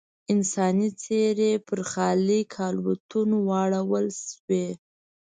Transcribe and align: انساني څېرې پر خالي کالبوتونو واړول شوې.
انساني 0.33 0.89
څېرې 1.01 1.51
پر 1.67 1.79
خالي 1.91 2.41
کالبوتونو 2.55 3.35
واړول 3.49 4.07
شوې. 4.25 4.67